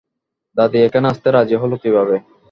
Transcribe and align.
দাদি 0.57 0.77
এখানে 0.81 1.05
আসতে 1.09 1.27
রাজি 1.31 1.55
হলো 1.57 1.75
কিভাবে? 1.83 2.15